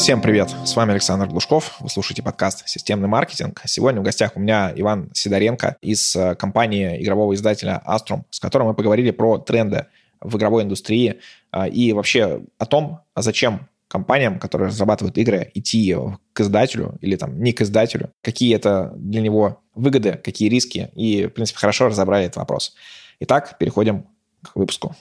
[0.00, 3.60] Всем привет, с вами Александр Глушков, вы слушаете подкаст «Системный маркетинг».
[3.66, 8.68] Сегодня в гостях у меня Иван Сидоренко из э, компании игрового издателя Astrum, с которым
[8.68, 9.88] мы поговорили про тренды
[10.22, 11.20] в игровой индустрии
[11.52, 15.94] э, и вообще о том, а зачем компаниям, которые разрабатывают игры, идти
[16.32, 21.26] к издателю или там не к издателю, какие это для него выгоды, какие риски, и,
[21.26, 22.74] в принципе, хорошо разобрали этот вопрос.
[23.20, 24.06] Итак, переходим
[24.42, 24.96] к выпуску.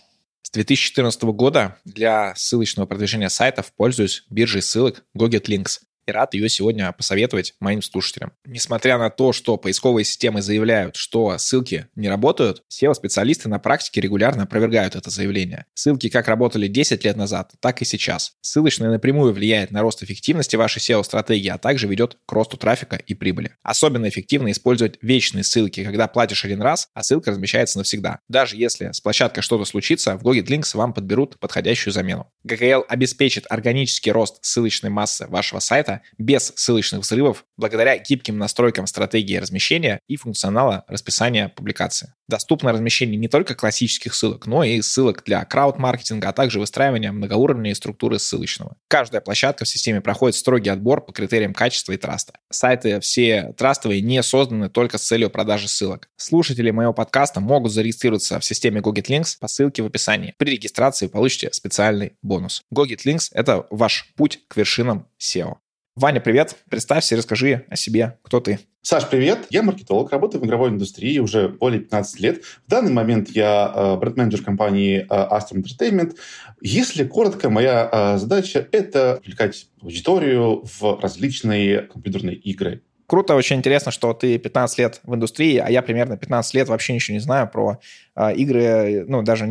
[0.50, 6.92] С 2014 года для ссылочного продвижения сайтов пользуюсь биржей ссылок GoGetLinks и рад ее сегодня
[6.92, 8.34] посоветовать моим слушателям.
[8.46, 14.44] Несмотря на то, что поисковые системы заявляют, что ссылки не работают, SEO-специалисты на практике регулярно
[14.44, 15.66] опровергают это заявление.
[15.74, 18.34] Ссылки как работали 10 лет назад, так и сейчас.
[18.42, 23.14] Ссылочная напрямую влияет на рост эффективности вашей SEO-стратегии, а также ведет к росту трафика и
[23.14, 23.56] прибыли.
[23.64, 28.20] Особенно эффективно использовать вечные ссылки, когда платишь один раз, а ссылка размещается навсегда.
[28.28, 32.32] Даже если с площадкой что-то случится, в Google Links вам подберут подходящую замену.
[32.48, 39.38] GKL обеспечит органический рост ссылочной массы вашего сайта без ссылочных взрывов благодаря гибким настройкам стратегии
[39.38, 42.14] размещения и функционала расписания публикации.
[42.28, 47.76] Доступно размещение не только классических ссылок, но и ссылок для крауд-маркетинга, а также выстраивания многоуровневой
[47.76, 48.76] структуры ссылочного.
[48.88, 52.34] Каждая площадка в системе проходит строгий отбор по критериям качества и траста.
[52.52, 56.10] Сайты все трастовые не созданы только с целью продажи ссылок.
[56.18, 60.36] Слушатели моего подкаста могут зарегистрироваться в системе GoGetLinks по ссылке в описании.
[60.38, 62.64] При регистрации получите специальный бонус.
[62.74, 65.58] GoGetLinks— это ваш путь к вершинам SEO.
[65.96, 66.56] Ваня, привет.
[66.70, 68.18] Представься и расскажи о себе.
[68.22, 68.60] Кто ты?
[68.82, 69.48] Саш, привет.
[69.50, 72.46] Я маркетолог, работаю в игровой индустрии уже более 15 лет.
[72.66, 76.16] В данный момент я э, бренд-менеджер компании э, Astro Entertainment.
[76.62, 82.82] Если коротко, моя э, задача— это привлекать аудиторию в различные компьютерные игры.
[83.06, 86.94] Круто, очень интересно, что ты 15 лет в индустрии, а я примерно 15 лет вообще
[86.94, 87.80] ничего не знаю про
[88.16, 89.46] э, игры, ну, даже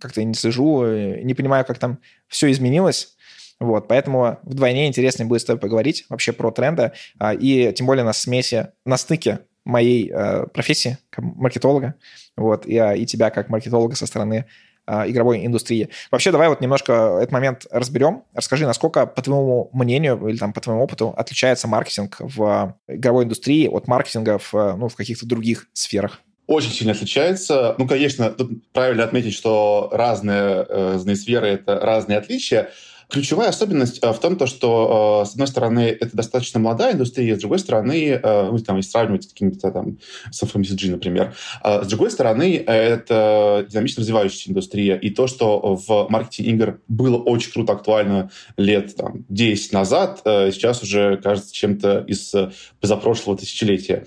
[0.00, 3.16] как-то не слежу, не понимаю, как там все изменилось.
[3.60, 8.04] Вот, поэтому вдвойне интереснее будет с тобой поговорить вообще про тренды, а, и тем более
[8.04, 11.94] на смеси, на стыке моей э, профессии как маркетолога,
[12.36, 14.46] вот, и, а, и тебя как маркетолога со стороны
[14.86, 15.88] э, игровой индустрии.
[16.10, 18.22] Вообще, давай вот немножко этот момент разберем.
[18.32, 23.66] Расскажи, насколько, по твоему мнению или там по твоему опыту, отличается маркетинг в игровой индустрии
[23.66, 26.22] от маркетинга в, ну, в каких-то других сферах?
[26.46, 27.74] Очень сильно отличается.
[27.76, 32.70] Ну, конечно, тут правильно отметить, что разные, э, разные сферы— это разные отличия.
[33.10, 37.36] Ключевая особенность э, в том, то, что, э, с одной стороны, это достаточно молодая индустрия,
[37.36, 39.98] с другой стороны, ну, там, если сравнивать с какими-то там,
[40.30, 46.50] с FMCG, например, с другой стороны, это динамично развивающаяся индустрия, и то, что в маркетинге
[46.50, 52.34] игр было очень круто актуально лет там, 10 назад, сейчас уже кажется чем-то из
[52.80, 54.06] позапрошлого тысячелетия.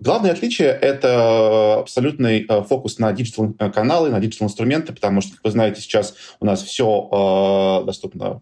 [0.00, 6.14] Главное отличие— это абсолютный фокус на digital-каналы, на digital-инструменты, потому что, как вы знаете, сейчас
[6.40, 8.41] у нас все доступно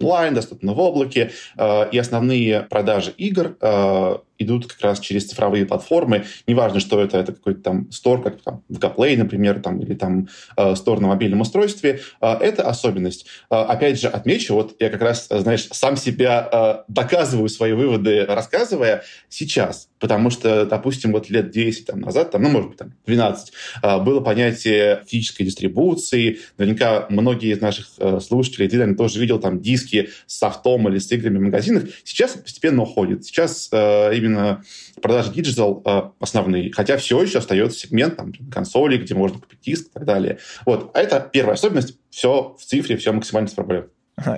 [0.00, 5.66] онлайн, доступно в облаке, э, и основные продажи игр э, идут как раз через цифровые
[5.66, 6.24] платформы.
[6.46, 10.74] Неважно, что это, это какой-то там стор, как там VKPlay, например, там, или там э,
[10.76, 12.00] стор на мобильном устройстве.
[12.20, 13.26] Это особенность.
[13.50, 19.88] Опять же, отмечу, вот я как раз, знаешь, сам себя доказываю свои выводы, рассказывая сейчас.
[19.98, 23.52] Потому что, допустим, вот лет 10 там, назад, там, ну, может быть, там, 12,
[24.00, 26.38] было понятие физической дистрибуции.
[26.56, 27.88] Наверняка многие из наших
[28.22, 31.84] слушателей, ты, наверное, тоже видел там диски диски с софтом или с играми в магазинах,
[32.04, 33.24] сейчас постепенно уходит.
[33.24, 34.62] Сейчас э, именно
[35.00, 39.88] продажи digital э, основные, хотя все еще остается сегмент там, консолей, где можно купить диск
[39.88, 40.38] и так далее.
[40.66, 40.90] Вот.
[40.94, 41.96] А это первая особенность.
[42.10, 43.88] Все в цифре, все максимально цифровое.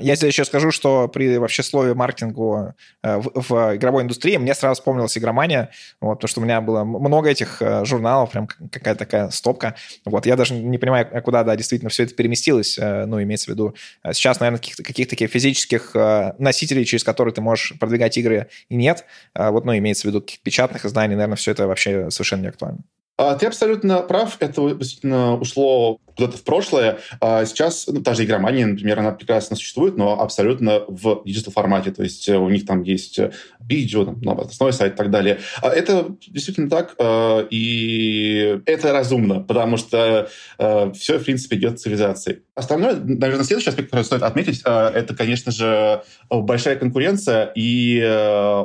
[0.00, 4.54] Я тебе еще скажу, что при вообще слове маркетингу э, в, в игровой индустрии мне
[4.54, 5.70] сразу вспомнилась игромания,
[6.00, 9.74] вот, потому что у меня было много этих э, журналов, прям какая-то такая стопка.
[10.04, 13.54] Вот, я даже не понимаю, куда, да, действительно все это переместилось, э, ну, имеется в
[13.54, 13.74] виду.
[14.12, 15.94] Сейчас, наверное, каких-то, каких таких физических
[16.38, 19.04] носителей, через которые ты можешь продвигать игры, и нет.
[19.34, 22.80] Вот, ну, имеется в виду каких печатных изданий, наверное, все это вообще совершенно не актуально.
[23.18, 24.36] А, ты абсолютно прав.
[24.40, 26.98] Это действительно ушло куда-то в прошлое.
[27.20, 31.90] А сейчас, ну, та же игромания, например, она прекрасно существует, но абсолютно в digital формате.
[31.90, 35.38] То есть э, у них там есть э, видео, там, новостной сайт и так далее.
[35.60, 40.28] А это действительно так, э, и это разумно, потому что
[40.94, 42.42] все, в принципе, идет цивилизацией.
[42.54, 48.00] Остальное, наверное, следующий аспект, который стоит отметить, это, конечно же, большая конкуренция и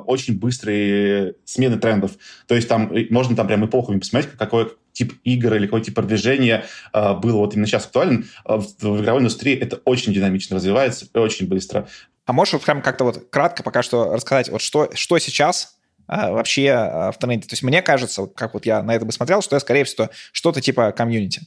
[0.06, 2.12] очень быстрые смены трендов.
[2.48, 6.66] То есть там можно там прям эпохами посмотреть, какой тип игр или какой тип продвижения
[6.94, 11.08] э, было вот именно сейчас актуален, э, в, в игровой индустрии это очень динамично развивается,
[11.14, 11.88] очень быстро.
[12.26, 15.78] А можешь вот прям как-то вот кратко пока что рассказать, вот что, что сейчас
[16.08, 17.48] а, вообще а, в тренде?
[17.48, 19.84] То есть мне кажется, вот как вот я на это бы смотрел, что я, скорее
[19.84, 21.42] всего, что-то типа комьюнити.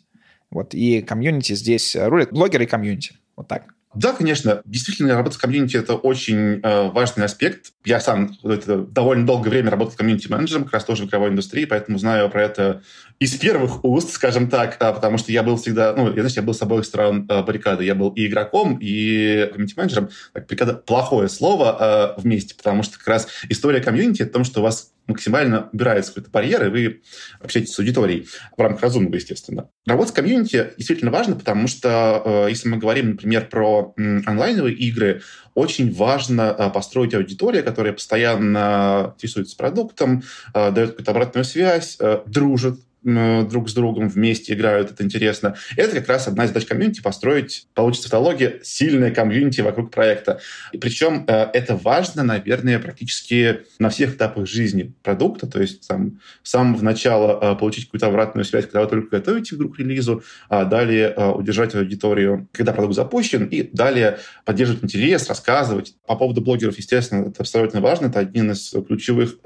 [0.51, 3.15] Вот, и комьюнити здесь рулит, блогеры и комьюнити.
[3.37, 3.75] Вот так.
[3.93, 4.63] Да, конечно.
[4.65, 7.73] Действительно, работа с комьюнити— это очень э, важный аспект.
[7.85, 11.99] Я сам это, довольно долгое время работал комьюнити-менеджером, как раз тоже в игровой индустрии, поэтому
[11.99, 12.83] знаю про это
[13.19, 16.43] из первых уст, скажем так, а, потому что я был всегда, ну, я, знаешь, я
[16.43, 17.85] был с обоих сторон э, баррикады.
[17.85, 20.11] Я был и игроком, и комьюнити-менеджером.
[20.35, 24.63] Баррикада— плохое слово э, вместе, потому что как раз история комьюнити— это том, что у
[24.63, 27.03] вас максимально убираются какие-то барьеры, вы
[27.41, 28.27] общаетесь с аудиторией
[28.57, 29.69] в рамках разумного, естественно.
[29.87, 35.23] Работа с комьюнити действительно важна, потому что э, если мы говорим, например, про онлайновые игры,
[35.55, 40.23] очень важно э, построить аудиторию, которая постоянно интересуется продуктом,
[40.55, 45.55] э, дает какую-то обратную связь, дружит друг с другом вместе играют, это интересно.
[45.77, 50.41] Это как раз одна из задач комьюнити— построить, получится тавтология, сильное комьюнити вокруг проекта.
[50.73, 56.21] И причем э, это важно, наверное, практически на всех этапах жизни продукта, то есть там,
[56.43, 60.23] с самого начала э, получить какую-то обратную связь, когда вы только готовите вдруг к релизу,
[60.49, 65.95] а далее э, удержать аудиторию, когда продукт запущен, и далее поддерживать интерес, рассказывать.
[66.07, 69.37] По поводу блогеров, естественно, это абсолютно важно, это один из ключевых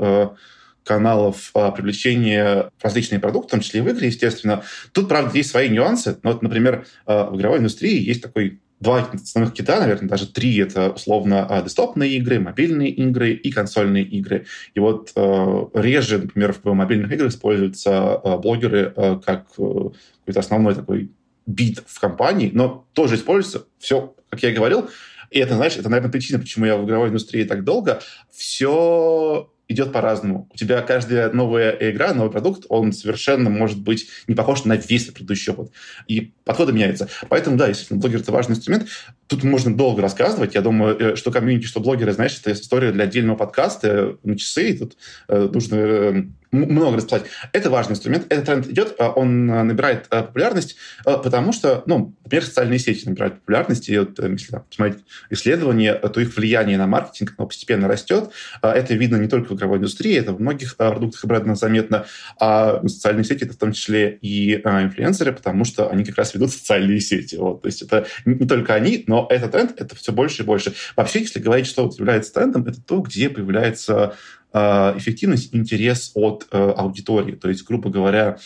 [0.85, 4.63] каналов а, привлечения различных продуктов, в том числе и в игры, естественно.
[4.93, 6.19] Тут, правда, есть свои нюансы.
[6.23, 10.57] Но вот, например, а, в игровой индустрии есть такой два основных кита, наверное, даже три.
[10.59, 14.47] Это, условно, а, десктопные игры, мобильные игры и консольные игры.
[14.75, 19.91] И вот э, реже, например, в мобильных играх используются э, блогеры э, как э,
[20.21, 21.11] какой-то основной такой
[21.47, 24.89] бит в компании, но тоже используется все, как я и говорил,
[25.31, 28.01] и это, знаешь, это, наверное, причина, почему я в игровой индустрии так долго.
[28.31, 30.49] Все идет по-разному.
[30.53, 35.07] У тебя каждая новая игра, новый продукт, он совершенно может быть не похож на весь
[35.07, 35.73] предыдущий опыт.
[36.07, 37.09] И подходы меняются.
[37.29, 38.89] Поэтому, да, естественно, блогер— это важный инструмент.
[39.27, 40.55] Тут можно долго рассказывать.
[40.55, 44.37] Я думаю, э, что комьюнити, что блогеры, знаешь, это история для отдельного подкаста э, на
[44.37, 44.71] часы.
[44.71, 44.97] И тут
[45.29, 47.25] э, нужно много расписать.
[47.53, 48.27] Это важный инструмент.
[48.29, 53.41] Этот тренд идет, а он э, набирает популярность, потому что, ну, например, социальные сети набирают
[53.41, 53.89] популярность.
[53.89, 58.31] И вот, если там, посмотреть исследования, то их влияние на маркетинг оно постепенно растет.
[58.63, 62.07] Это видно не только в игровой индустрии, это в многих продуктах и брендах заметно.
[62.39, 66.53] А социальные сети— это в том числе и инфлюенсеры, потому что они как раз ведут
[66.53, 67.37] социальные сети.
[67.37, 67.63] Вот.
[67.63, 70.75] То есть это не только они, но этот тренд— это все больше и больше.
[70.97, 76.57] Вообще, если говорить, что является трендом, это то, где появляется э, эффективность, интерес от э,
[76.57, 77.33] аудитории.
[77.33, 78.39] То есть, грубо говоря,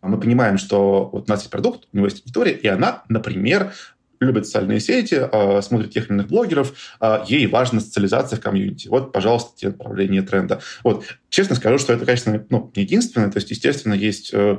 [0.00, 3.72] мы понимаем, что вот у нас есть продукт, у него есть аудитория, и она, например,
[4.20, 8.88] любит социальные сети, э, смотрит тех или иных блогеров, э, ей важна социализация в комьюнити.
[8.88, 10.60] Вот, пожалуйста, те направления тренда.
[10.84, 11.04] Вот.
[11.28, 13.30] Честно скажу, что это, конечно, ну, не единственное.
[13.30, 14.58] То есть, естественно, есть э,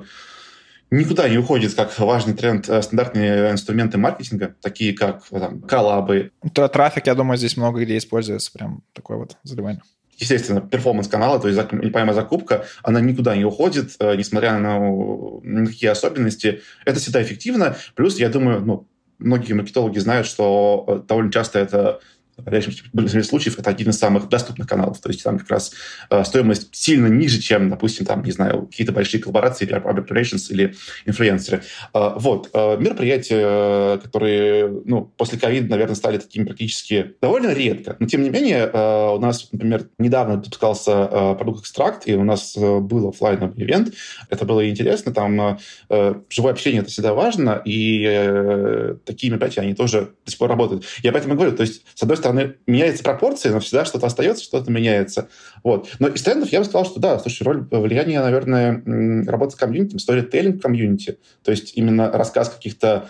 [0.91, 6.31] никуда не уходит как важный тренд э, стандартные инструменты маркетинга, такие как э, там, коллабы.
[6.53, 9.81] Трафик, я думаю, здесь много где используется, прям такое вот заливание
[10.17, 15.67] естественно, performance каналы, то есть непомимо закупка, она никуда не уходит, э, несмотря на, на
[15.67, 16.61] какие особенности.
[16.85, 17.75] Это всегда эффективно.
[17.95, 18.87] Плюс, я думаю, ну,
[19.19, 21.99] многие маркетологи знают, что довольно часто это
[22.37, 24.99] в большинстве случаев это один из самых доступных каналов.
[24.99, 25.73] То есть там как раз
[26.09, 30.75] э, стоимость сильно ниже, чем, допустим, там, не знаю, какие-то большие коллаборации или public или
[31.05, 31.63] инфлюенсеры.
[31.93, 32.49] Э, вот.
[32.53, 37.95] Э, мероприятия, которые, ну, после ковида, наверное, стали такими практически довольно редко.
[37.99, 42.23] Но, тем не менее, э, у нас, например, недавно выпускался э, продукт «Экстракт», и у
[42.23, 43.93] нас э, был офлайновый ивент.
[44.29, 45.13] Это было интересно.
[45.13, 50.39] Там э, живое общение— это всегда важно, и э, такие мероприятия, они тоже до сих
[50.39, 50.85] пор работают.
[51.03, 54.43] Я поэтому говорю, то есть, с одной стороны, стороны, меняется пропорции, но всегда что-то остается,
[54.43, 55.29] что-то меняется.
[55.63, 55.89] Вот.
[55.99, 58.83] Но из трендов я бы сказал, что да, слушай, роль влияния, наверное,
[59.25, 63.09] работы с комьюнити, сторителлинг комьюнити, то есть именно рассказ каких-то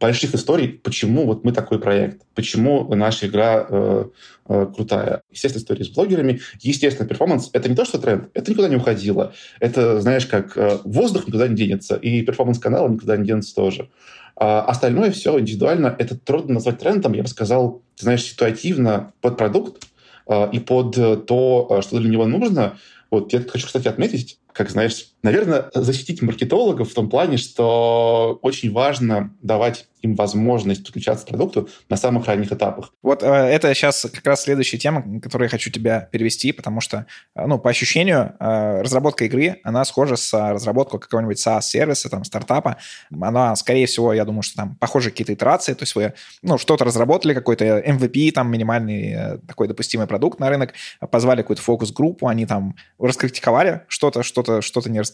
[0.00, 4.04] больших историй, почему вот мы такой проект, почему наша игра э,
[4.48, 5.22] э, крутая.
[5.30, 9.32] Естественно, истории с блогерами, естественно, performance— это не то, что тренд, это никуда не уходило.
[9.60, 13.88] Это, знаешь, как э, воздух никуда не денется, и перформанс канала никуда не денется тоже.
[14.36, 15.94] А остальное все индивидуально.
[15.98, 17.12] Это трудно назвать трендом.
[17.12, 19.86] Я бы сказал, ты знаешь, ситуативно под продукт
[20.26, 22.78] а, и под то, а, что для него нужно.
[23.10, 28.70] Вот я хочу, кстати, отметить, как знаешь, наверное, защитить маркетологов в том плане, что очень
[28.70, 32.92] важно давать им возможность подключаться к продукту на самых ранних этапах.
[33.02, 37.06] Вот э, это сейчас как раз следующая тема, которую я хочу тебя перевести, потому что,
[37.34, 42.76] э, ну, по ощущению, э, разработка игры, она схожа с разработкой какого-нибудь SaaS-сервиса, там, стартапа.
[43.18, 46.12] Она, скорее всего, я думаю, что там похожи какие-то итерации, то есть вы,
[46.42, 50.74] ну, что-то разработали, какой-то MVP, там, минимальный э, такой допустимый продукт на рынок,
[51.10, 55.13] позвали какую-то фокус-группу, они там раскритиковали что-то, что-то, что-то не раскритиковали,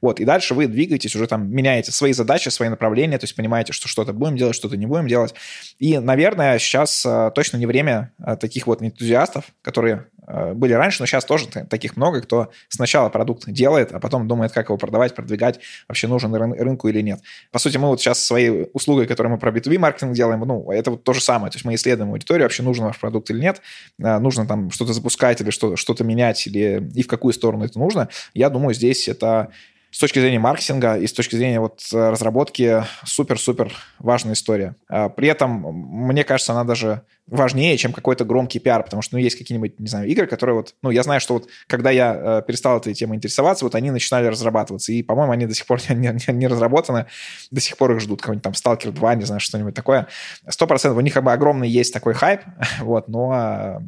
[0.00, 3.72] вот, и дальше вы двигаетесь, уже там меняете свои задачи, свои направления, то есть понимаете,
[3.72, 5.34] что что-то будем делать, что-то не будем делать.
[5.78, 10.06] И, наверное, сейчас э, точно не время э, таких вот энтузиастов, которые
[10.54, 14.68] были раньше, но сейчас тоже таких много, кто сначала продукт делает, а потом думает, как
[14.68, 17.20] его продавать, продвигать, вообще нужен рын- рынку или нет.
[17.50, 20.92] По сути, мы вот сейчас своей услугой, которую мы про B2B маркетинг делаем, ну, это
[20.92, 21.50] вот то же самое.
[21.50, 23.60] То есть мы исследуем аудиторию, вообще нужен ваш продукт или нет,
[23.98, 28.08] нужно там что-то запускать или что- что-то менять, или и в какую сторону это нужно.
[28.34, 29.48] Я думаю, здесь это
[29.90, 34.76] с точки зрения маркетинга и с точки зрения вот э, разработки супер-супер важная история.
[34.88, 39.20] А, при этом, мне кажется, она даже важнее, чем какой-то громкий пиар, потому что, ну,
[39.20, 42.42] есть какие-нибудь, не знаю, игры, которые вот, ну, я знаю, что вот, когда я э,
[42.46, 45.94] перестал этой темой интересоваться, вот они начинали разрабатываться, и, по-моему, они до сих пор не,
[45.94, 47.06] не, не разработаны,
[47.50, 50.06] до сих пор их ждут, какой-нибудь там Stalker 2, не знаю, что-нибудь такое.
[50.48, 52.42] Сто процентов у них как бы огромный есть такой хайп,
[52.80, 53.80] вот, но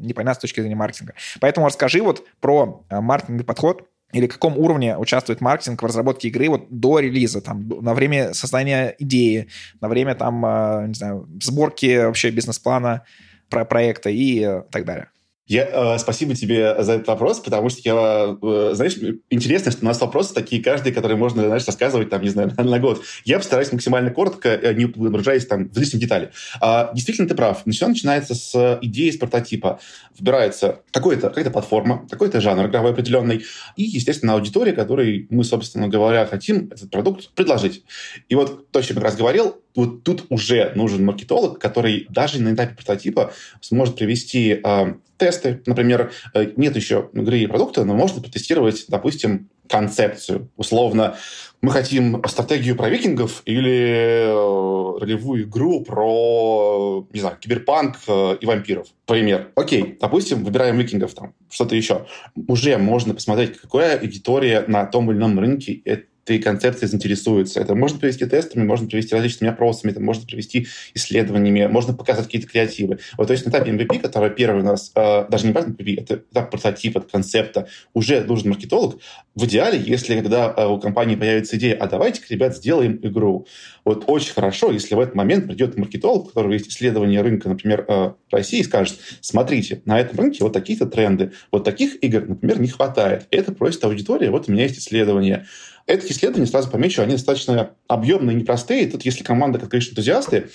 [0.00, 1.14] непонятно с точки зрения маркетинга.
[1.40, 6.48] Поэтому расскажи вот про э, маркетинговый подход, или каком уровне участвует маркетинг в разработке игры
[6.48, 9.48] вот до релиза, там, на время создания идеи,
[9.80, 13.02] на время там, э, не знаю, сборки вообще бизнес-плана
[13.50, 15.10] про проекта и э, так далее.
[15.46, 18.96] Я, э, спасибо тебе за этот вопрос, потому что я, э, знаешь,
[19.30, 22.64] интересно, что у нас вопросы такие, каждый, который можно, знаешь, рассказывать, там, не знаю, на,
[22.64, 23.02] на год.
[23.24, 26.32] Я постараюсь максимально коротко, э, не погружаясь там в лишние детали.
[26.60, 27.62] А, действительно, ты прав.
[27.70, 29.78] Все начинается с идеи, с прототипа.
[30.18, 33.44] Выбирается какая-то какая платформа, какой-то жанр игровой определенный,
[33.76, 37.84] и, естественно, аудитория, которой мы, собственно говоря, хотим этот продукт предложить.
[38.28, 42.06] И вот то, о чем я как раз говорил, вот тут уже нужен маркетолог, который
[42.08, 45.62] даже на этапе прототипа сможет привести э, тесты.
[45.66, 50.50] Например, э, нет еще игры и продукта, но можно протестировать, допустим, концепцию.
[50.56, 51.16] Условно,
[51.60, 58.46] мы хотим стратегию про викингов или э, ролевую игру про, не знаю, киберпанк э, и
[58.46, 58.88] вампиров.
[59.06, 59.50] Пример.
[59.56, 62.06] Окей, допустим, выбираем викингов, там, что-то еще.
[62.48, 65.82] Уже можно посмотреть, какая аудитория на том или ином рынке
[66.26, 67.60] этой концепции заинтересуется.
[67.60, 72.48] Это можно привести тестами, можно привести различными опросами, это можно привести исследованиями, можно показать какие-то
[72.48, 72.98] креативы.
[73.16, 76.00] Вот, то есть на этапе MVP, который первый у нас, э, даже не просто MVP,
[76.00, 79.00] это этап прототипа, концепта, уже нужен маркетолог.
[79.36, 83.46] В идеале, если когда э, у компании появится идея, а давайте-ка, ребят, сделаем игру.
[83.84, 87.84] Вот очень хорошо, если в этот момент придет маркетолог, у которого есть исследование рынка, например,
[87.86, 92.60] э, России, и скажет, смотрите, на этом рынке вот такие-то тренды, вот таких игр, например,
[92.60, 93.28] не хватает.
[93.30, 95.46] Это просит аудитория, вот у меня есть исследование.
[95.86, 98.88] Эти исследования, сразу помечу, они достаточно объемные непростые.
[98.88, 100.48] Тут, если команда, как конечно, энтузиасты,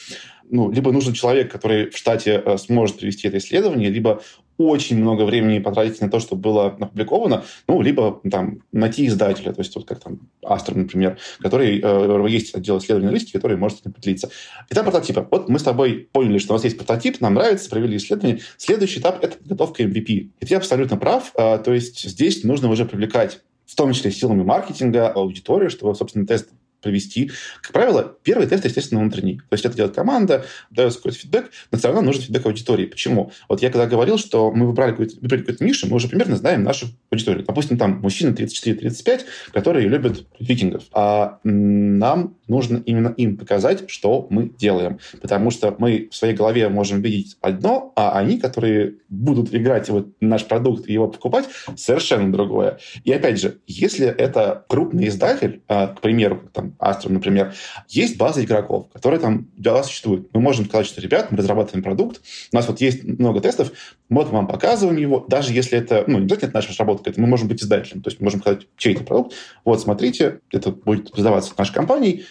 [0.49, 4.21] ну, либо нужен человек, который в штате э, сможет провести это исследование, либо
[4.57, 9.61] очень много времени потратить на то, чтобы было опубликовано, ну, либо там найти издателя, то
[9.61, 13.93] есть вот как там Астер, например, который, э, есть отдел исследований аналитики, который может этим
[13.93, 14.29] поделиться.
[14.69, 15.25] Этап прототипа.
[15.31, 18.41] Вот мы с тобой поняли, что у нас есть прототип, нам нравится, провели исследование.
[18.57, 20.31] Следующий этап– это подготовка MVP.
[20.39, 23.39] И ты абсолютно прав, э, то есть здесь нужно уже привлекать
[23.71, 26.49] в том числе силами маркетинга, аудитории, чтобы, собственно, тест
[26.81, 27.31] провести.
[27.61, 29.37] Как правило, первый тест, естественно, внутренний.
[29.37, 32.85] То есть это делает команда, дает какой-то фидбэк, но все равно нужен фидбэк аудитории.
[32.85, 33.31] Почему?
[33.47, 36.63] Вот я когда говорил, что мы выбрали какую-то, выбрали какую-то нишу, мы уже примерно знаем
[36.63, 37.45] нашу аудиторию.
[37.45, 39.21] Допустим, там мужчины 34-35,
[39.53, 40.83] которые любят викингов.
[40.93, 44.99] А нам нужно именно им показать, что мы делаем.
[45.21, 50.09] Потому что мы в своей голове можем видеть одно, а они, которые будут играть вот
[50.19, 51.45] наш продукт и его покупать,
[51.75, 52.79] совершенно другое.
[53.03, 57.53] И опять же, если это крупный издатель, а, к примеру, там Astra, например,
[57.87, 60.29] есть база игроков, которые там для вас существуют.
[60.33, 63.71] Мы можем сказать, что, ребят, мы разрабатываем продукт, у нас вот есть много тестов,
[64.09, 67.27] мы вам показываем его, даже если это, ну, не обязательно это наша разработка, это мы
[67.27, 69.33] можем быть издателем, то есть мы можем сказать, чей это продукт,
[69.65, 72.25] вот, смотрите, это будет создаваться нашей компанией,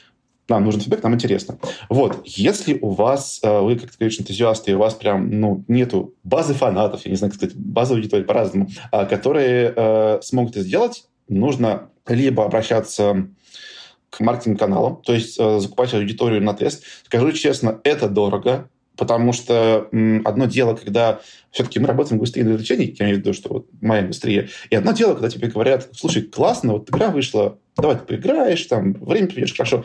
[0.50, 1.58] нам нужен фидбэк, нам интересно.
[1.88, 5.64] Вот, если у вас, э, вы, как ты говоришь, энтузиасты, и у вас прям, ну,
[5.68, 10.56] нету базы фанатов, я не знаю, как сказать, базы аудитории по-разному, а, которые э, смогут
[10.56, 13.28] это сделать, нужно либо обращаться
[14.10, 16.84] к маркетинг-каналам, то есть э, закупать аудиторию на тест.
[17.04, 22.42] Скажу честно, это дорого, потому что м, одно дело, когда все-таки мы работаем в индустрии
[22.42, 25.88] развлечений, я имею в виду, что вот моя индустрия, и одно дело, когда тебе говорят,
[25.92, 29.84] слушай, классно, вот игра вышла, давай ты поиграешь, там, время проведешь хорошо.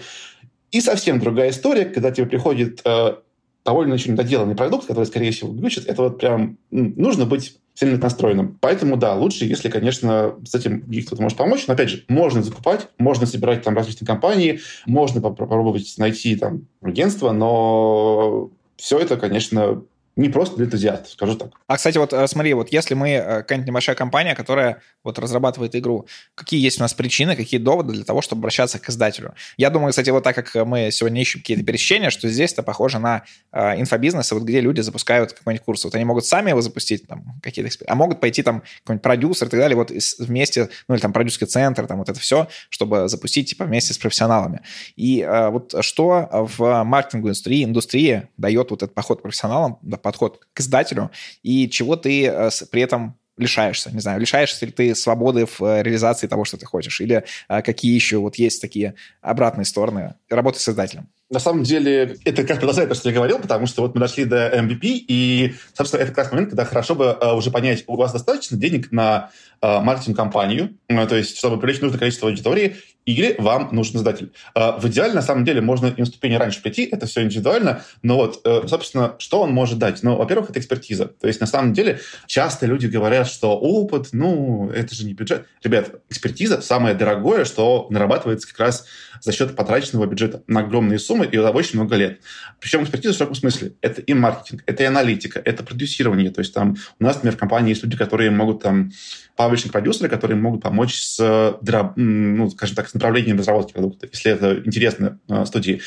[0.72, 3.16] И совсем другая история, когда тебе приходит э,
[3.64, 8.58] довольно очень недоделанный продукт, который, скорее всего, глючит, это вот прям нужно быть сильно настроенным.
[8.62, 11.68] Поэтому, да, лучше, если, конечно, с этим кто-то может помочь.
[11.68, 17.32] Но, опять же, можно закупать, можно собирать там различные компании, можно попробовать найти там агентство,
[17.32, 19.84] но все это, конечно,
[20.16, 21.50] не просто для энтузиастов, скажу так.
[21.68, 25.76] А, кстати, вот э, смотри, вот если мы э, какая-нибудь небольшая компания, которая вот разрабатывает
[25.76, 29.34] игру, какие есть у нас причины, какие доводы для того, чтобы обращаться к издателю?
[29.58, 33.00] Я думаю, кстати, вот так как мы сегодня ищем какие-то пересечения, что здесь это похоже
[33.00, 35.84] на э, инфобизнес, вот где люди запускают какой-нибудь курс.
[35.84, 39.50] Вот они могут сами его запустить, там, какие-то а могут пойти там какой-нибудь продюсер и
[39.50, 43.50] так далее, вот вместе, ну или там продюсерский центр, там вот это все, чтобы запустить
[43.50, 44.62] типа вместе с профессионалами.
[44.96, 50.40] И э, вот что в маркетинговой индустрии, индустрии дает вот этот поход к профессионалам, подход
[50.54, 51.10] к издателю,
[51.42, 55.82] и чего ты э, при этом лишаешься, не знаю, лишаешься ли ты свободы в э,
[55.82, 60.60] реализации того, что ты хочешь, или э, какие еще вот есть такие обратные стороны работы
[60.60, 61.10] с издателем?
[61.32, 64.26] На самом деле, это как продолжает то, что я говорил, потому что вот мы дошли
[64.26, 67.96] до MVP, и, собственно, это как раз момент, когда хорошо бы uh, уже понять, у
[67.96, 73.36] вас достаточно денег на uh, маркетинг-компанию, uh, то есть, чтобы привлечь нужное количество аудитории, или
[73.38, 74.34] вам нужен издатель.
[74.56, 78.18] В идеале, на самом деле, можно и на ступени раньше прийти, это все индивидуально, но
[78.18, 80.02] вот, собственно, что он может дать?
[80.02, 81.06] Ну, во-первых, это экспертиза.
[81.06, 85.46] То есть, на самом деле, часто люди говорят, что опыт, ну, это же не бюджет.
[85.64, 88.88] Ребят, экспертиза самое дорогое, что нарабатывается как раз
[89.22, 92.22] за счет потраченного бюджета на огромные суммы и очень много лет.
[92.60, 93.74] Причем экспертиза в широком смысле.
[93.82, 96.32] Это и маркетинг, это и аналитика, это продюсирование.
[96.32, 98.92] То есть там у нас, например, в компании есть люди, которые могут там
[99.36, 101.58] паблишинг-продюсеры, которые могут помочь с,
[101.96, 105.82] ну, скажем так, с направлением разработки продукта, если это интересно э, студии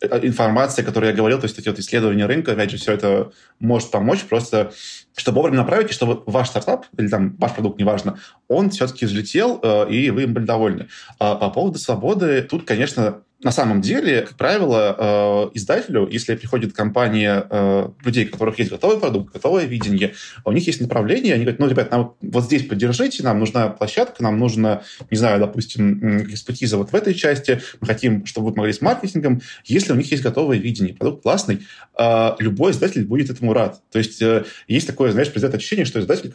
[0.00, 3.90] информация, которую я говорил, то есть эти вот исследования рынка, опять же, все это может
[3.90, 4.72] помочь просто,
[5.16, 8.18] чтобы вовремя направить, и чтобы ваш стартап, или там ваш продукт, неважно,
[8.48, 10.88] он все-таки взлетел, э, и вы им были довольны.
[11.18, 16.74] А по поводу свободы, тут, конечно, на самом деле, как правило, э, издателю, если приходит
[16.74, 21.42] компания э, людей, у которых есть готовый продукт, готовое видение, у них есть направление, они
[21.42, 26.22] говорят, ну, ребят, нам вот здесь поддержите, нам нужна площадка, нам нужно, не знаю, допустим,
[26.30, 29.40] экспертиза вот в этой части, мы хотим, чтобы вы могли с маркетингом.
[29.64, 31.66] Если у них есть готовое видение, продукт классный,
[31.98, 33.80] э, любой издатель будет этому рад.
[33.90, 34.22] То есть
[34.68, 36.32] есть такое, знаешь, произойдет ощущение, что издатель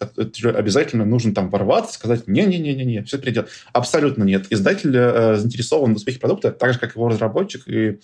[0.49, 3.49] обязательно нужен там ворваться, сказать, не-не-не-не, все перейдет.
[3.73, 4.47] Абсолютно нет.
[4.49, 7.99] Издатель заинтересован в успехе продукта, так же, как его разработчик, и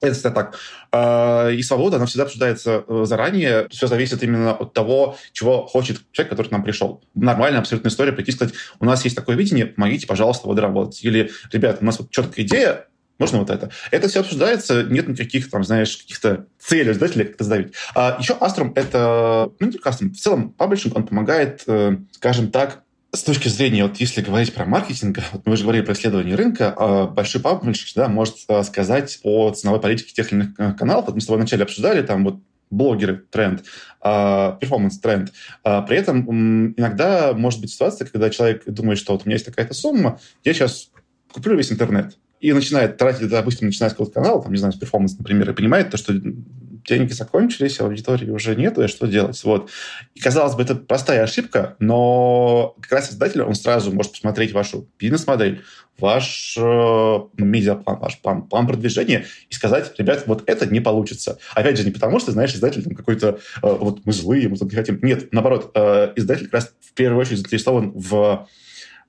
[0.00, 0.58] это всегда так.
[0.92, 3.68] А, и свобода, она всегда обсуждается э, заранее.
[3.70, 7.02] Все зависит именно от того, чего хочет человек, который к нам пришел.
[7.14, 11.02] Нормальная абсолютная история прийти и сказать, у нас есть такое видение, помогите, пожалуйста, его доработать.
[11.04, 12.86] Или, ребят, у нас вот четкая идея,
[13.18, 13.70] можно вот это.
[13.90, 17.72] Это все обсуждается, нет никаких, там, знаешь, каких-то целей издателя как-то сдавить.
[17.94, 22.50] А еще Astrum— это, ну, не только Astrum, в целом паблишинг, он помогает, э, скажем
[22.50, 22.82] так,
[23.12, 26.74] с точки зрения, вот если говорить про маркетинг, вот мы уже говорили про исследование рынка,
[26.76, 31.06] а большой паблишер да, может а, сказать о ценовой политике тех или иных э, каналов.
[31.06, 33.62] Вот мы с тобой вначале обсуждали, там вот блогеры тренд,
[34.02, 35.32] перформанс тренд.
[35.62, 39.46] А, при этом иногда может быть ситуация, когда человек думает, что вот у меня есть
[39.46, 40.90] такая-то сумма, я сейчас
[41.32, 42.16] куплю весь интернет.
[42.46, 45.52] И начинает тратить, допустим, начиная с какого-то канала, там, не знаю, с перформанс, например, и
[45.52, 49.42] понимает то, что деньги закончились, аудитории уже нету, и что делать?
[49.42, 49.68] Вот.
[50.14, 54.88] И, казалось бы, это простая ошибка, но как раз издатель, он сразу может посмотреть вашу
[54.96, 55.64] бизнес-модель,
[55.98, 61.40] ваш э, медиаплан, ваш план, план продвижения и сказать, ребят, вот это не получится.
[61.52, 64.70] Опять же, не потому, что, знаешь, издатель там какой-то, э, вот мы злые, мы тут
[64.70, 65.00] не хотим.
[65.02, 68.46] Нет, наоборот, э, издатель как раз в первую очередь заинтересован в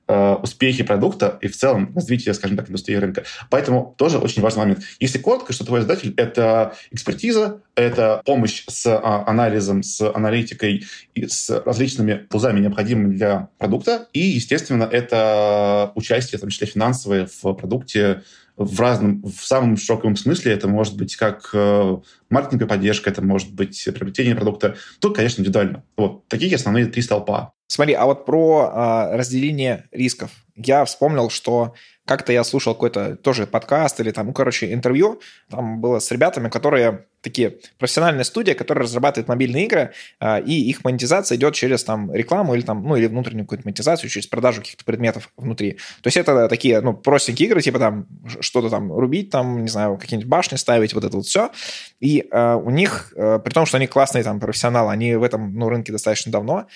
[0.07, 3.23] успехи продукта и в целом развитие, скажем так, индустрии рынка.
[3.49, 4.79] Поэтому тоже очень важный момент.
[4.99, 11.27] Если коротко, что твой издатель— это экспертиза, это помощь с а, анализом, с аналитикой и
[11.27, 17.53] с различными тулзами, необходимыми для продукта, и, естественно, это участие, в том числе финансовое, в
[17.53, 18.23] продукте
[18.57, 20.51] в разном, в самом широком смысле.
[20.51, 21.97] Это может быть как э,
[22.29, 24.75] маркетинговая поддержка, это может быть приобретение продукта.
[24.99, 25.83] Тут, конечно, индивидуально.
[25.95, 27.53] Вот такие основные три столпа.
[27.67, 30.31] Смотри, а вот про а, разделение рисков.
[30.55, 31.75] Я вспомнил, что
[32.05, 35.19] как-то я слушал какой-то тоже подкаст или там, ну, короче, интервью.
[35.49, 40.85] Там было с ребятами, которые такие профессиональные студии, которые разрабатывают мобильные игры, а, и их
[40.85, 44.85] монетизация идет через там рекламу или там, ну, или внутреннюю какую-то монетизацию, через продажу каких-то
[44.85, 45.73] предметов внутри.
[46.01, 48.07] То есть это такие, ну, простенькие игры, типа там
[48.39, 51.51] что-то там рубить, там, не знаю, какие-нибудь башни ставить, вот это вот все.
[51.99, 55.53] И э, у них, э, при том, что они классные там профессионалы, они в этом,
[55.53, 56.67] ну, рынке достаточно давно,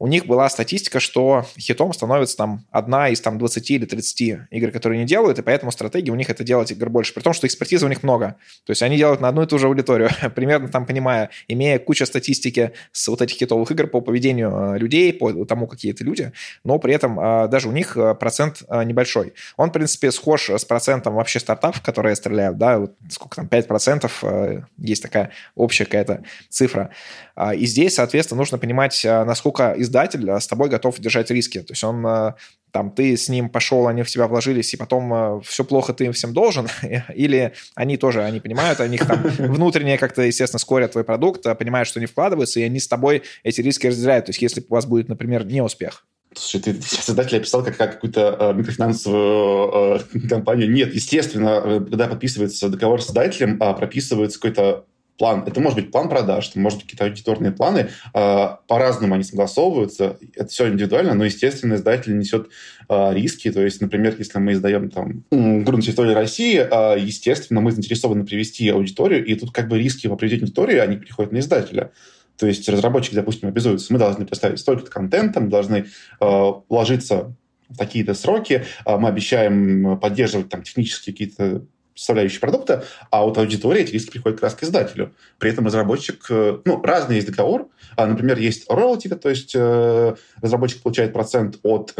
[0.00, 4.70] у них была статистика, что хитом становится там одна из там 20 или 30 игр,
[4.70, 7.12] которые они делают, и поэтому стратегия у них это делать игр больше.
[7.12, 8.36] При том, что экспертизы у них много.
[8.64, 12.06] То есть они делают на одну и ту же аудиторию, примерно там понимая, имея кучу
[12.06, 16.32] статистики с вот этих хитовых игр по поведению э, людей, по тому, какие это люди,
[16.64, 19.34] но при этом э, даже у них э, процент небольшой.
[19.58, 24.64] Он, в принципе, схож с процентом вообще стартапов, которые стреляют, да, вот сколько там, 5%
[24.78, 26.90] есть такая общая какая-то цифра.
[27.34, 31.60] А, и здесь, соответственно, нужно понимать, насколько из издатель с тобой готов держать риски.
[31.60, 32.34] То есть он
[32.72, 36.06] там ты с ним пошел, они в тебя вложились, и потом э, все плохо, ты
[36.06, 36.68] им всем должен,
[37.14, 41.54] или они тоже, они понимают, у них там внутренне как-то, естественно, скорят твой продукт, а
[41.54, 44.26] понимают, что не вкладываются, и они с тобой эти риски разделяют.
[44.26, 47.94] То есть если у вас будет, например, неуспех, Слушай, ты сейчас создатель описал как, как
[47.94, 50.70] какую-то э, микрофинансовую э, компанию.
[50.70, 54.84] Нет, естественно, э, когда подписывается договор с создателем, э, прописывается какой-то
[55.20, 55.44] план.
[55.46, 57.90] Это может быть план продаж, это может быть какие-то аудиторные планы.
[58.14, 60.16] Э, по-разному они согласовываются.
[60.34, 62.48] Это все индивидуально, но, естественно, издатель несет
[62.88, 63.52] э, риски.
[63.52, 68.66] То есть, например, если мы издаем там грунт территории России, э, естественно, мы заинтересованы привести
[68.70, 71.92] аудиторию, и тут как бы риски по приведению аудитории, они приходят на издателя.
[72.38, 75.84] То есть разработчики, допустим, обязуются, мы должны представить столько-то контента, мы должны
[76.18, 77.36] э, ложиться
[77.68, 83.92] в такие-то сроки, мы обещаем поддерживать там технические какие-то составляющие продукта, а вот аудитория эти
[83.92, 85.12] риски приходит как раз к издателю.
[85.38, 87.68] При этом разработчик, э, ну, разный есть договор.
[87.96, 91.94] А, например, есть royalty, то есть э, разработчик получает процент от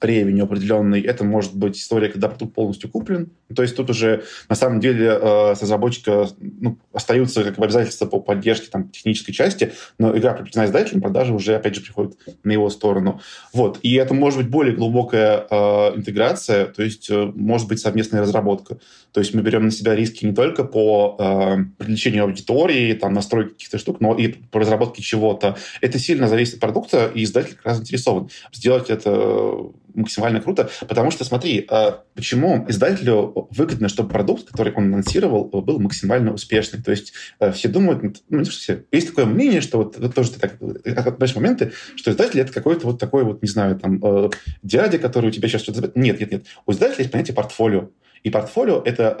[0.00, 1.00] ревеню определенный.
[1.00, 3.30] Это может быть история, когда продукт полностью куплен.
[3.54, 8.06] То есть тут уже на самом деле э, с разработчика ну, остаются как бы обязательства
[8.06, 12.52] по поддержке там, технической части, но игра приобретена издателем, продажи уже, опять же, приходят на
[12.52, 13.20] его сторону.
[13.54, 13.78] Вот.
[13.82, 15.46] И это может быть более глубокая
[15.94, 18.78] интеграция, то есть может быть совместная разработка.
[19.12, 23.50] То есть мы берем на себя риски не только по э, привлечению аудитории, там, настройке
[23.50, 25.56] каких-то штук, но и по разработке чего-то.
[25.80, 31.10] Это сильно зависит от продукта, и издатель как раз заинтересован сделать это максимально круто, потому
[31.10, 36.82] что, смотри, э, почему издателю выгодно, чтобы продукт, который он анонсировал, был максимально успешный.
[36.82, 40.14] То есть э, все думают, ну, не что все, есть такое мнение, что вот, вот
[40.14, 44.00] тоже ты так отбираешь моменты, что издатель это какой-то вот такой вот, не знаю, там,
[44.02, 44.30] э,
[44.62, 45.90] дядя, который у тебя сейчас что-то...
[45.94, 46.46] Нет, нет, нет.
[46.66, 47.90] У издателя есть понятие портфолио.
[48.22, 49.16] И портфолио— это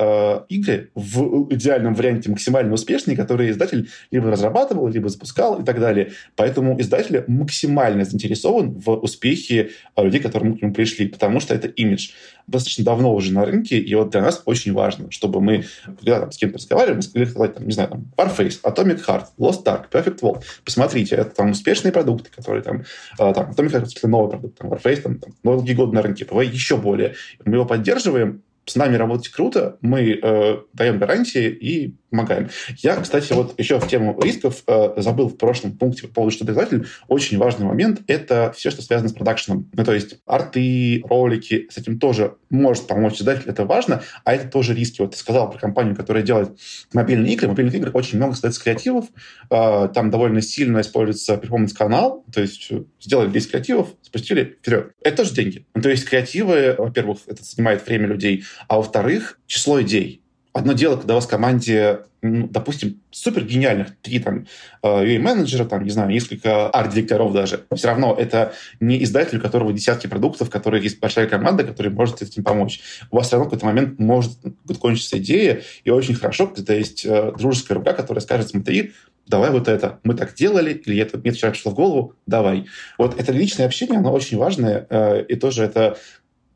[0.48, 5.80] э, игры в идеальном варианте максимально успешные, которые издатель либо разрабатывал, либо запускал и так
[5.80, 6.12] далее.
[6.36, 11.68] Поэтому издатель максимально заинтересован в успехе э, людей, которые к нему пришли, потому что это
[11.68, 12.10] имидж.
[12.46, 16.32] Достаточно давно уже на рынке, и вот для нас очень важно, чтобы мы, когда там,
[16.32, 20.42] с кем-то разговариваем, сказали, там, не знаю, там, Warface, Atomic Heart, Lost Ark, Perfect World.
[20.64, 22.84] Посмотрите, это там успешные продукты, которые там,
[23.18, 26.24] э, там Atomic Heart, это новый продукт, там, Warface, там, там долгие годы на рынке,
[26.24, 27.14] ПВ еще более.
[27.44, 32.48] Мы его поддерживаем, с нами работать круто, мы э, даем гарантии и помогаем.
[32.78, 36.50] Я, кстати, вот еще в тему рисков э, забыл в прошлом пункте по поводу, что
[36.50, 36.86] издатель.
[37.08, 39.70] Очень важный момент— это все, что связано с продакшеном.
[39.72, 44.48] Ну, то есть арты, ролики, с этим тоже может помочь издатель, это важно, а это
[44.48, 45.00] тоже риски.
[45.00, 46.58] Вот ты сказал про компанию, которая делает
[46.92, 47.48] мобильные игры.
[47.48, 49.06] Мобильных игр очень много создается креативов,
[49.50, 54.92] э, там довольно сильно используется перформанс-канал, то есть сделали 10 креативов, спустили вперед.
[55.02, 55.66] Это тоже деньги.
[55.74, 60.22] Ну, то есть креативы, во-первых, это занимает время людей, а во-вторых, число идей.
[60.58, 64.48] Одно дело, когда у вас в команде, ну, допустим, супер гениальных три там
[64.82, 67.64] UA-менеджера, там, не знаю, несколько арт-директоров даже.
[67.72, 71.92] Все равно это не издатель, у которого десятки продуктов, у которых есть большая команда, которая
[71.92, 72.80] может этим помочь.
[73.12, 74.32] У вас все равно в какой-то момент может
[74.80, 78.94] кончиться идея, и очень хорошо, когда есть э, дружеская рука, которая скажет, смотри,
[79.28, 80.00] давай вот это.
[80.02, 82.66] Мы так делали, или это мне вчера пришло в голову, давай.
[82.98, 85.98] Вот это личное общение, оно очень важное, э, и тоже это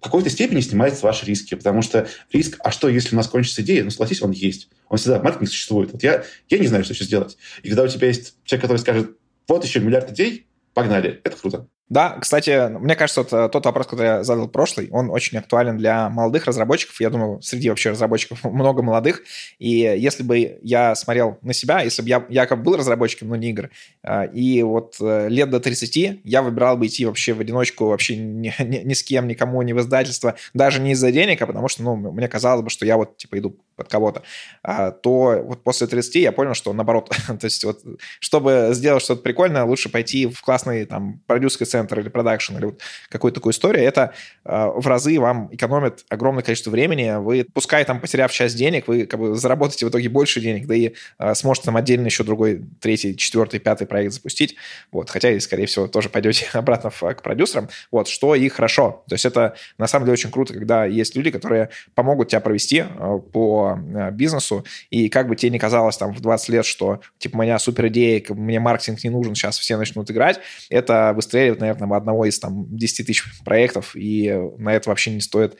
[0.02, 3.62] в какой-то степени снимается ваши риски, потому что риск, а что, если у нас кончится
[3.62, 4.68] идея, ну, согласись, он есть.
[4.88, 5.92] Он всегда, в маркетинге существует.
[5.92, 7.38] Вот я, я не знаю, что еще сделать.
[7.62, 11.68] И когда у тебя есть человек, который скажет, вот еще миллиард идей, погнали, это круто.
[11.92, 15.76] Да, кстати, мне кажется, вот э, тот вопрос, который я задал прошлый, он очень актуален
[15.76, 16.98] для молодых разработчиков.
[17.02, 19.22] Я думаю, среди вообще разработчиков много молодых.
[19.58, 23.50] И если бы я смотрел на себя, если бы я, как был разработчиком, но не
[23.50, 23.68] игр,
[24.04, 28.16] э, и вот э, лет до 30 я выбирал бы идти вообще в одиночку, вообще
[28.16, 31.68] ни, ни, ни с кем, никому, ни в издательство, даже не из-за денег, а потому
[31.68, 34.22] что, ну, мне казалось бы, что я вот, типа, иду под кого-то,
[34.62, 37.80] а, то вот после 30 я понял, что наоборот, то есть вот,
[38.18, 42.66] чтобы сделать что-то прикольное, лучше пойти в классный там продюсерский центр, центр или продакшн, или
[42.66, 44.12] вот какую-то такую историю, это
[44.44, 47.18] э, в разы вам экономит огромное количество времени.
[47.18, 50.74] Вы, пускай там потеряв часть денег, вы как бы заработаете в итоге больше денег, да
[50.74, 54.56] и э, сможете там отдельно еще другой, третий, четвертый, пятый проект запустить.
[54.92, 57.68] Вот, хотя и, скорее всего, тоже пойдете обратно в, к продюсерам.
[57.90, 59.04] Вот, что и хорошо.
[59.08, 62.84] То есть это на самом деле очень круто, когда есть люди, которые помогут тебя провести
[62.86, 67.00] э, по э, бизнесу, и как бы тебе не казалось там в 20 лет, что
[67.18, 70.40] типа у меня супер идея, мне маркетинг не нужен, сейчас все начнут играть,
[70.70, 75.56] это выстреливает, наверное, одного из там 10 тысяч проектов, и на это вообще не стоит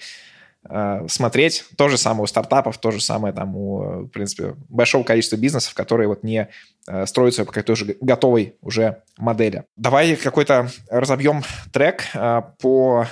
[0.68, 1.64] э, смотреть.
[1.76, 5.74] То же самое у стартапов, то же самое там у, в принципе, большого количества бизнесов,
[5.74, 6.48] которые вот не
[6.86, 9.64] э, строятся по какой-то уже готовой уже модели.
[9.76, 13.06] Давай какой-то разобьем трек э, по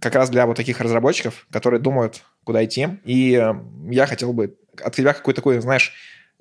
[0.00, 2.88] как раз для вот таких разработчиков, которые думают, куда идти.
[3.04, 3.42] И
[3.90, 5.92] я хотел бы от тебя какой-то такой, знаешь,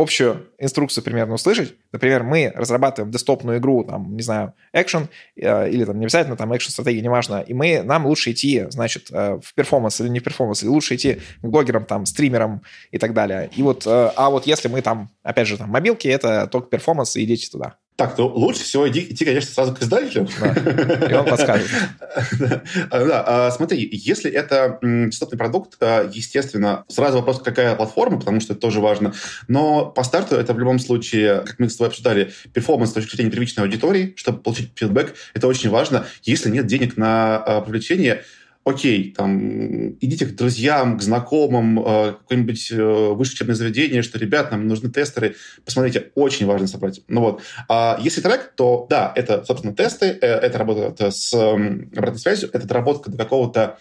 [0.01, 1.75] общую инструкцию примерно услышать.
[1.91, 6.55] Например, мы разрабатываем десктопную игру, там, не знаю, экшен, э, или там не обязательно там
[6.55, 10.63] экшен-стратегия, неважно, и мы, нам лучше идти, значит, э, в перформанс или не в перформанс,
[10.63, 12.61] или лучше идти к блогерам, там, стримерам
[12.91, 13.49] и так далее.
[13.55, 17.15] И вот, э, а вот если мы там, опять же, там, мобилки, это только перформанс,
[17.15, 17.77] и идите туда.
[17.95, 20.27] Так, то лучше всего иди, идти, конечно, сразу к издателю.
[20.39, 21.07] Да.
[21.09, 21.67] И он подскажет.
[22.89, 24.79] Да, а, смотри, если это
[25.11, 29.13] частотный продукт, а, естественно, сразу вопрос, какая платформа, потому что это тоже важно.
[29.47, 33.15] Но по старту это в любом случае, как мы с тобой обсуждали, перформанс с точки
[33.15, 36.05] зрения первичной аудитории, чтобы получить фидбэк, это очень важно.
[36.23, 38.23] Если нет денег на а, привлечение,
[38.63, 44.51] окей, там, идите к друзьям, к знакомым, э, какое-нибудь э, высшее учебное заведение, что, ребят,
[44.51, 47.01] нам нужны тестеры, посмотрите, очень важно собрать.
[47.07, 47.41] Ну вот.
[47.67, 52.67] А если трек, то да, это, собственно, тесты, э, это работа с обратной связью, это
[52.67, 53.77] доработка до какого-то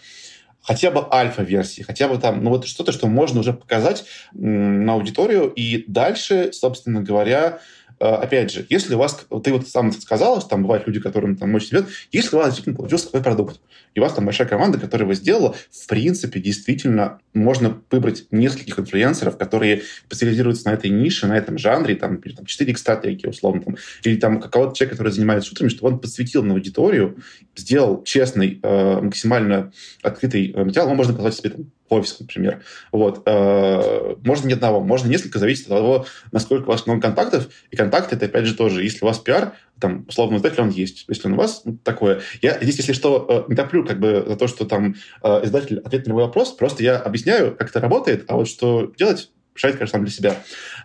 [0.63, 5.47] хотя бы альфа-версии, хотя бы там, ну вот что-то, что можно уже показать на аудиторию,
[5.49, 7.59] и дальше, собственно говоря,
[8.01, 11.53] опять же, если у вас, ты вот сам сказал, что там бывают люди, которым там
[11.55, 13.59] очень любят, если у вас действительно получился такой продукт,
[13.93, 18.79] и у вас там большая команда, которая его сделала, в принципе, действительно можно выбрать нескольких
[18.79, 23.75] инфлюенсеров, которые специализируются на этой нише, на этом жанре, там, там 4X стратегии, условно, там,
[24.03, 27.17] или там какого-то человека, который занимается шутерами, чтобы он посвятил на аудиторию,
[27.55, 32.63] сделал честный, э, максимально открытый э, материал, он можно позвать себе там, офис, например.
[32.91, 33.23] Вот.
[33.25, 37.49] Э, можно не одного, можно несколько, зависит от того, насколько у вас много контактов.
[37.69, 41.05] И контакты, это, опять же, тоже, если у вас пиар, там, условно, издатель, он есть.
[41.07, 42.21] Если он у вас, ну, такое.
[42.41, 45.79] Я здесь, если что, э, не топлю как бы за то, что там э, издатель
[45.79, 49.73] ответит на мой вопрос, просто я объясняю, как это работает, а вот что делать, решать,
[49.73, 50.35] конечно, сам для себя.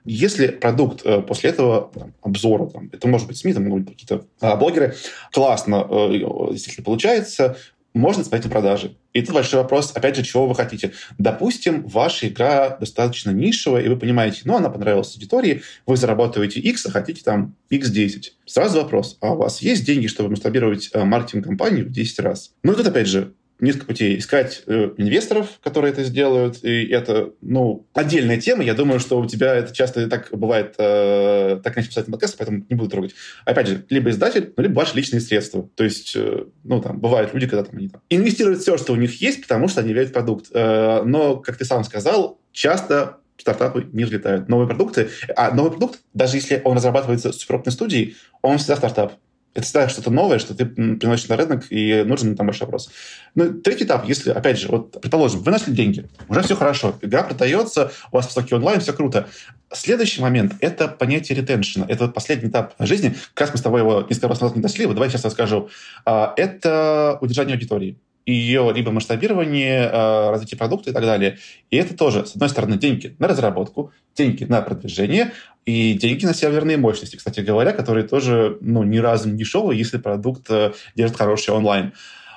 [0.04, 3.94] Если продукт э, после этого там, обзора, там, это может быть СМИ, там могут быть
[3.94, 4.94] какие-то э, блогеры,
[5.32, 7.56] классно, э, если получается,
[7.96, 8.96] можно смотреть на продажи.
[9.12, 10.92] И тут большой вопрос, опять же, чего вы хотите.
[11.18, 16.86] Допустим, ваша игра достаточно нишевая, и вы понимаете, ну, она понравилась аудитории, вы зарабатываете X,
[16.86, 18.22] а хотите там X10.
[18.44, 22.52] Сразу вопрос, а у вас есть деньги, чтобы масштабировать э, маркетинг-компанию в 10 раз?
[22.62, 24.18] Ну, и тут, опять же, несколько путей.
[24.18, 28.62] Искать э, инвесторов, которые это сделают, и это, ну, отдельная тема.
[28.62, 32.64] Я думаю, что у тебя это часто так бывает, э, так начать писать подкаст, поэтому
[32.68, 33.14] не буду трогать.
[33.44, 35.68] Опять же, либо издатель, ну, либо ваши личные средства.
[35.74, 38.96] То есть, э, ну, там, бывают люди, когда там они там инвестируют все, что у
[38.96, 40.46] них есть, потому что они верят в продукт.
[40.52, 44.48] Э, но, как ты сам сказал, часто стартапы не взлетают.
[44.48, 49.14] Новые продукты, а новый продукт, даже если он разрабатывается в суперкрупной студии, он всегда стартап.
[49.56, 52.90] Это всегда что-то новое, что ты приносишь на рынок, и нужен там большой вопрос.
[53.34, 57.22] Ну, третий этап, если, опять же, вот, предположим, вы нашли деньги, уже все хорошо, игра
[57.22, 59.28] продается, у вас высокий онлайн, все круто.
[59.72, 61.86] Следующий момент– это понятие ретеншена.
[61.88, 63.16] Это последний этап жизни.
[63.32, 65.70] Как раз мы с тобой его несколько раз назад не дошли, вот давай сейчас расскажу.
[66.04, 71.38] А, это удержание аудитории ее либо масштабирование, а, развитие продукта и так далее.
[71.70, 75.32] И это тоже, с одной стороны, деньги на разработку, деньги на продвижение
[75.64, 79.98] и деньги на серверные мощности, кстати говоря, которые тоже ну, ни разу не дешевые, если
[79.98, 81.92] продукт э, держит хороший онлайн.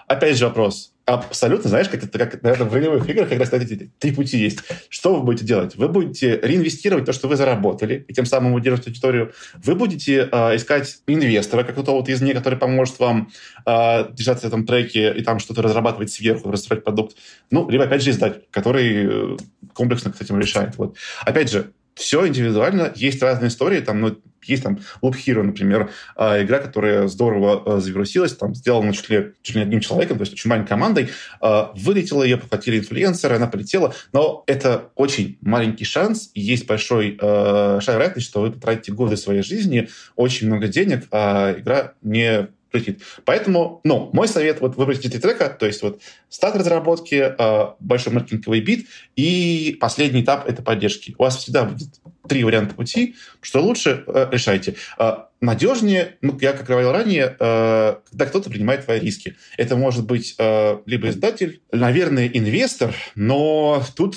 [0.08, 4.12] Опять же вопрос, абсолютно, знаешь, как это, как, наверное, в ролевых играх, когда кстати, три
[4.12, 4.60] пути есть.
[4.89, 5.76] Что вы будете делать?
[5.76, 9.34] Вы будете реинвестировать то, что вы заработали, и тем самым удерживать аудиторию.
[9.56, 13.32] Вы будете э, искать инвестора какого-то извне, который поможет вам
[13.65, 17.15] э, держаться в этом треке и там что-то разрабатывать сверху, расстроить продукт.
[17.52, 19.38] Ну, либо, опять же, издатель, который
[19.74, 20.78] комплексно с этим решает.
[20.78, 20.95] Вот.
[21.26, 26.41] Опять же, все индивидуально, есть разные истории, там, ну, есть там Loop Hero, например, а,
[26.41, 30.34] игра, которая здорово а, завирусилась, там, сделана чуть ли, чуть ли одним человеком, то есть
[30.34, 31.10] очень маленькой командой,
[31.41, 37.17] а, вылетела ее, похватили инфлюенсеры, она полетела, но это очень маленький шанс, и есть большой
[37.19, 42.49] э, шаг вероятность, что вы потратите годы своей жизни, очень много денег, а игра не
[42.71, 43.01] прилетит.
[43.25, 47.34] Поэтому, ну, мой совет, вот выбрать эти трека, то есть вот старт разработки,
[47.79, 51.15] большой маркетинговый бит, и последний этап— это поддержки.
[51.17, 51.89] У вас всегда будет
[52.29, 54.75] три варианта пути, что лучше, э, решайте.
[54.97, 59.36] Э, надежнее, ну, я как говорил ранее, э, когда кто-то принимает твои риски.
[59.58, 60.38] Это может быть
[60.86, 64.15] либо издатель, наверное, инвестор, но тут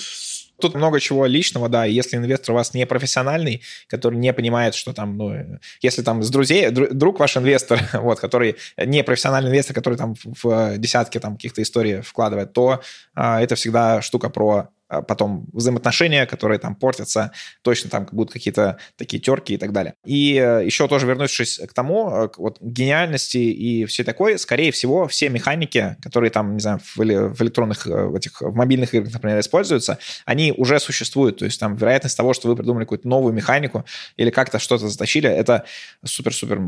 [0.62, 4.92] Тут много чего личного, да, если инвестор у вас не профессиональный, который не понимает, что
[4.92, 9.98] там, ну, если там с друзей, друг ваш инвестор, вот, который не профессиональный инвестор, который
[9.98, 12.80] там в десятки там каких-то историй вкладывает, то
[13.14, 14.68] а, это всегда штука про
[15.00, 19.94] потом взаимоотношения, которые там портятся, точно там будут какие-то такие терки и так далее.
[20.04, 24.72] И э, еще тоже вернувшись к тому, э, к вот гениальности и все такое, скорее
[24.72, 28.94] всего, все механики, которые там, не знаю, в, в электронных, э, в этих, в мобильных
[28.94, 31.38] играх, например, используются, они уже существуют.
[31.38, 33.84] То есть там вероятность того, что вы придумали какую-то новую механику
[34.16, 35.64] или как-то что-то затащили, это
[36.04, 36.60] супер-супер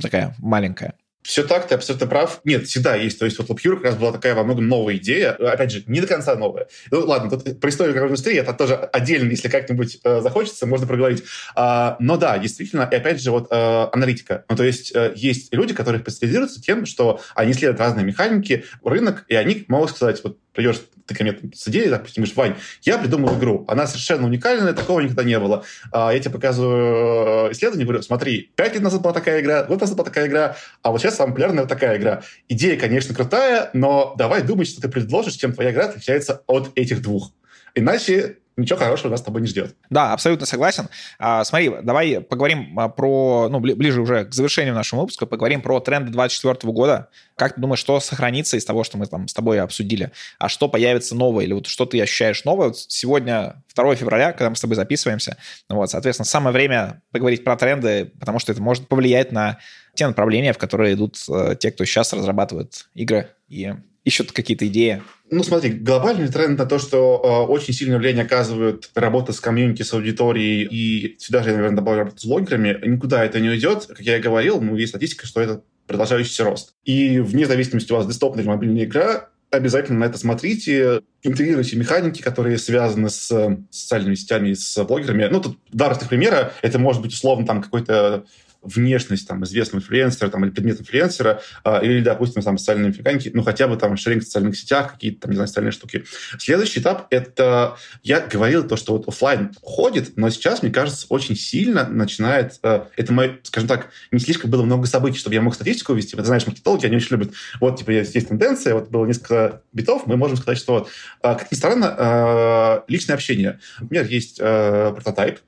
[0.00, 0.94] такая маленькая.
[1.22, 2.40] Все так, ты абсолютно прав.
[2.44, 3.18] Нет, всегда есть.
[3.18, 5.32] То есть вот LabHero как раз была такая во многом новая идея.
[5.32, 6.66] Опять же, не до конца новая.
[6.90, 10.86] Ну ладно, тут про историю игровой индустрии это тоже отдельно, если как-нибудь э, захочется, можно
[10.86, 11.22] проговорить.
[11.54, 14.44] А, но да, действительно, и опять же вот э, аналитика.
[14.48, 19.24] Ну то есть э, есть люди, которые специализируются тем, что они исследуют разные механики, рынок,
[19.28, 22.98] и они могут сказать, вот придешь ты ко мне с идеей, допустим, говоришь, Вань, я
[22.98, 25.64] придумал игру, она совершенно уникальная, такого никогда не было.
[25.90, 29.80] А, я тебе показываю э, исследование, говорю, смотри, пять лет назад была такая игра, год
[29.80, 32.22] назад была такая игра, а вот сейчас самая популярная вот такая игра.
[32.48, 37.02] Идея, конечно, крутая, но давай думать, что ты предложишь, чем твоя игра отличается от этих
[37.02, 37.32] двух.
[37.74, 39.74] Иначе ничего хорошего нас с тобой не ждет.
[39.90, 40.88] Да, абсолютно согласен.
[41.18, 45.80] А, смотри, давай поговорим а, про, ну, ближе уже к завершению нашего выпуска, поговорим про
[45.80, 47.08] тренды 2024 года.
[47.36, 50.68] Как ты думаешь, что сохранится из того, что мы там с тобой обсудили, а что
[50.68, 52.68] появится новое, или вот что ты ощущаешь новое?
[52.68, 55.36] Вот сегодня 2 февраля, когда мы с тобой записываемся,
[55.68, 59.58] вот, соответственно, самое время поговорить про тренды, потому что это может повлиять на
[59.94, 65.02] те направления, в которые идут э, те, кто сейчас разрабатывает игры и ищут какие-то идеи
[65.32, 69.82] ну, смотри, глобальный тренд на то, что э, очень сильное влияние оказывает работа с комьюнити,
[69.82, 73.86] с аудиторией, и сюда же, наверное, добавлю работу с блогерами, никуда это не уйдет.
[73.86, 76.74] Как я и говорил, ну, есть статистика, что это продолжающийся рост.
[76.84, 82.20] И вне зависимости у вас десктопная или мобильная игра, обязательно на это смотрите, интегрируйте механики,
[82.20, 85.28] которые связаны с социальными сетями с блогерами.
[85.30, 86.52] Ну, тут два примера.
[86.60, 88.26] Это может быть условно там какой-то
[88.62, 93.42] внешность там, известного инфлюенсера там, или предмет инфлюенсера, а, или, допустим, там, социальные механики, ну,
[93.42, 96.04] хотя бы там шеринг в социальных сетях, какие-то там, не знаю, социальные штуки.
[96.38, 97.76] Следующий этап— это...
[98.02, 102.58] Я говорил то, что вот офлайн ходит, но сейчас, мне кажется, очень сильно начинает...
[102.62, 106.16] Э, это мой, скажем так, не слишком было много событий, чтобы я мог статистику вести.
[106.16, 107.32] Ты знаешь, маркетологи, они очень любят.
[107.60, 110.86] Вот, типа, есть, есть тенденция, вот было несколько битов, мы можем сказать, что,
[111.22, 113.58] э, как ни странно, э, личное общение.
[113.80, 115.40] Например, есть прототип,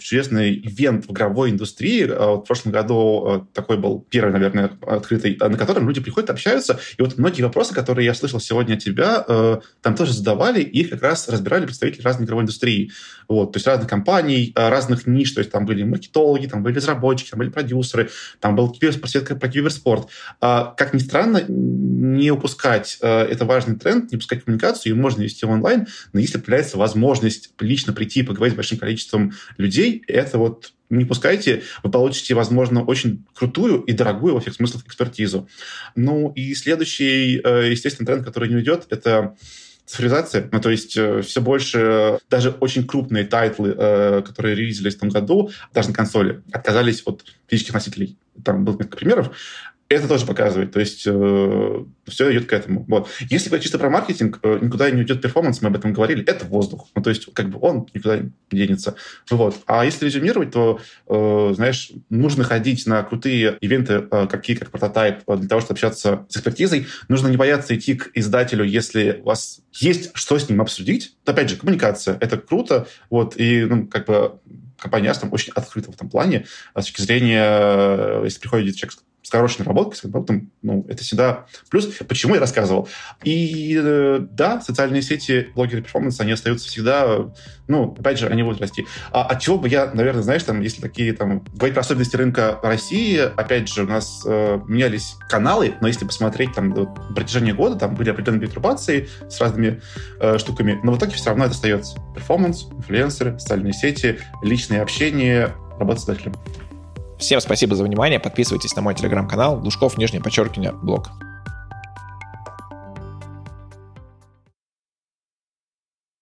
[0.00, 5.56] чудесный ивент в игровой индустрии, вот прошлом году э, такой был первый, наверное, открытый, на
[5.56, 6.78] котором люди приходят, общаются.
[6.96, 10.90] И вот многие вопросы, которые я слышал сегодня от тебя, э, там тоже задавали, их
[10.90, 12.92] как раз разбирали представители разной игровой индустрии.
[13.28, 15.32] Вот, то есть разных компаний, э, разных ниш.
[15.32, 19.48] То есть там были маркетологи, там были разработчики, там были продюсеры, там был просветка про
[19.48, 20.08] киберспорт.
[20.40, 25.44] А, как ни странно, не упускать это важный тренд, не упускать коммуникацию, ее можно вести
[25.44, 30.72] онлайн, но если появляется возможность лично прийти и поговорить с большим количеством людей, это вот
[30.98, 35.48] не упускайте, вы получите, возможно, очень крутую и дорогую во всех смыслах экспертизу.
[35.94, 39.36] Ну и следующий, э, естественно, тренд, который не уйдет, это
[39.86, 40.48] цифровизация.
[40.50, 45.10] Ну, то есть э, все больше, даже очень крупные тайтлы, э, которые релизились в том
[45.10, 48.16] году, даже на консоли, отказались от физических носителей.
[48.44, 49.30] Там было несколько примеров
[49.88, 50.72] это тоже показывает.
[50.72, 52.84] То есть э, все идет к этому.
[52.88, 53.08] Вот.
[53.30, 56.46] Если говорить чисто про маркетинг, э, никуда не уйдет перформанс, мы об этом говорили, это
[56.46, 56.88] воздух.
[56.94, 58.96] Ну, то есть как бы он никуда не денется.
[59.30, 59.56] Вот.
[59.66, 65.18] А если резюмировать, то, э, знаешь, нужно ходить на крутые ивенты, э, какие как прототайп,
[65.26, 66.86] э, для того, чтобы общаться с экспертизой.
[67.08, 71.16] Нужно не бояться идти к издателю, если у вас есть что с ним обсудить.
[71.26, 72.16] Опять же, коммуникация.
[72.20, 72.86] Это круто.
[73.10, 73.34] Вот.
[73.36, 74.38] И, ну, как бы
[74.78, 76.46] компания Aston очень открыта в этом плане.
[76.72, 81.02] А с точки зрения, э, если приходит человек с хорошей наработкой, с продуктом, ну, это
[81.02, 81.86] всегда плюс.
[82.06, 82.88] Почему я рассказывал?
[83.24, 87.30] И э, да, социальные сети, блогеры перформанс, они остаются всегда,
[87.66, 88.86] ну, опять же, они будут расти.
[89.12, 92.60] А от чего бы я, наверное, знаешь, там, если такие, там, говорить про особенности рынка
[92.62, 97.52] России, опять же, у нас э, менялись каналы, но если посмотреть, там, вот, на протяжении
[97.52, 99.80] года, там были определенные перетрубации с разными
[100.20, 101.98] э, штуками, но в итоге все равно это остается.
[102.14, 106.34] Перформанс, инфлюенсеры, социальные сети, личное общение, работа с издателем.
[107.18, 108.18] Всем спасибо за внимание.
[108.18, 111.10] Подписывайтесь на мой телеграм-канал Душков, нижнее подчеркивание, блог.